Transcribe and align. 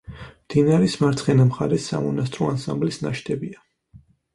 მდინარის 0.45 0.95
მარცხენა 1.03 1.47
მხარეს 1.51 1.87
სამონასტრო 1.93 2.51
ანსამბლის 2.59 3.03
ნაშთებია. 3.09 3.69